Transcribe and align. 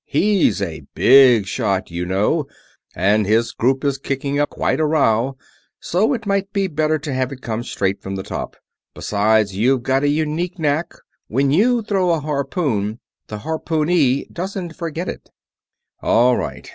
He's 0.07 0.63
a 0.63 0.87
Big 0.95 1.45
Shot, 1.45 1.91
you 1.91 2.07
know, 2.07 2.47
and 2.95 3.27
his 3.27 3.51
group 3.51 3.85
is 3.85 3.99
kicking 3.99 4.39
up 4.39 4.49
quite 4.49 4.79
a 4.79 4.85
row, 4.87 5.37
so 5.79 6.11
it 6.13 6.25
might 6.25 6.51
be 6.51 6.65
better 6.65 6.97
to 6.97 7.13
have 7.13 7.31
it 7.31 7.43
come 7.43 7.61
straight 7.63 8.01
from 8.01 8.15
the 8.15 8.23
top. 8.23 8.55
Besides, 8.95 9.55
you've 9.55 9.83
got 9.83 10.01
a 10.03 10.07
unique 10.09 10.57
knack 10.57 10.95
when 11.27 11.51
you 11.51 11.83
throw 11.83 12.09
a 12.09 12.19
harpoon, 12.19 12.99
the 13.27 13.37
harpoonee 13.41 14.25
doesn't 14.33 14.75
forget 14.75 15.07
it." 15.07 15.29
"All 16.01 16.35
right. 16.35 16.67